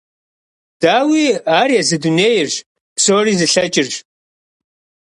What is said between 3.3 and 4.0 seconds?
зылъэкӀырщ.